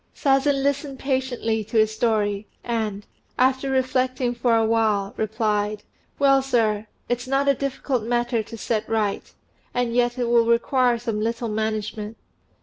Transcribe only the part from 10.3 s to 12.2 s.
require some little management.